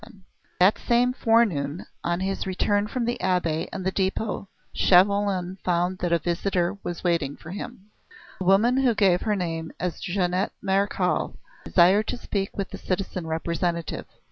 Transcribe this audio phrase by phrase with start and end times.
[0.09, 0.17] VII
[0.59, 6.11] That same forenoon, on his return from the Abbaye and the depot, Chauvelin found that
[6.11, 7.91] a visitor was waiting for him.
[8.39, 11.35] A woman, who gave her name as Jeannette Marechal,
[11.65, 14.07] desired to speak with the citizen Representative.